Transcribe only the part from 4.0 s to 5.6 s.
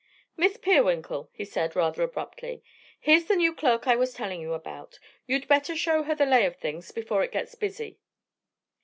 telling you about. You'd